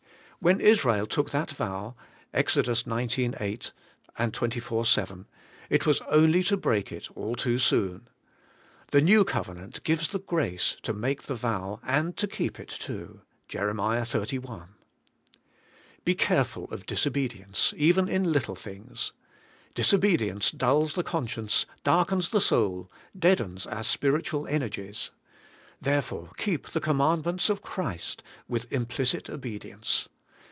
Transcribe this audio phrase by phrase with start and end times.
[0.43, 1.93] When Israel took that vow
[2.33, 3.71] {Bx, xix, S^
[4.17, 5.27] xxiv, 7),
[5.69, 8.07] it was only to break it all too soon.
[8.89, 13.21] The New Covenant gives the grace to make the vow and to keep it too
[13.47, 14.63] {Jer, xxxi,).
[16.03, 19.11] Be careful of disobedience even in little things.
[19.75, 25.11] Disobedience dulls the conscience, darkens the soul, deadens our spiritual energies,—
[25.81, 30.07] therefore keep the commandments of Christ with implicit obedience.